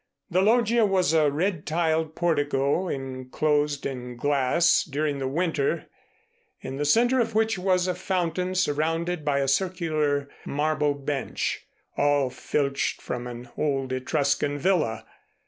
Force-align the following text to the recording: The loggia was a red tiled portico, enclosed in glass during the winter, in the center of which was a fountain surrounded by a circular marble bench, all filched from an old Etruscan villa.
The 0.31 0.41
loggia 0.41 0.83
was 0.83 1.13
a 1.13 1.29
red 1.29 1.67
tiled 1.67 2.15
portico, 2.15 2.87
enclosed 2.89 3.85
in 3.85 4.15
glass 4.15 4.83
during 4.83 5.19
the 5.19 5.27
winter, 5.27 5.89
in 6.59 6.77
the 6.77 6.85
center 6.85 7.19
of 7.19 7.35
which 7.35 7.59
was 7.59 7.87
a 7.87 7.93
fountain 7.93 8.55
surrounded 8.55 9.23
by 9.23 9.41
a 9.41 9.47
circular 9.47 10.27
marble 10.43 10.95
bench, 10.95 11.67
all 11.97 12.31
filched 12.31 12.99
from 12.99 13.27
an 13.27 13.49
old 13.59 13.93
Etruscan 13.93 14.57
villa. 14.57 15.05